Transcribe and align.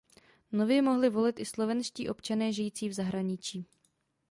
Nově 0.51 0.81
mohli 0.81 1.09
volit 1.09 1.39
i 1.39 1.45
slovenští 1.45 2.09
občané 2.09 2.53
žijící 2.53 2.89
v 2.89 2.93
zahraničí. 2.93 3.67